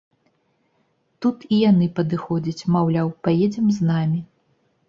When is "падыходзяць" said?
1.99-2.67